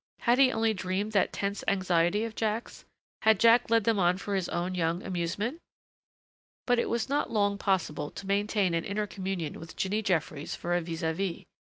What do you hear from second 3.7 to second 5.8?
them on for his own young amusement?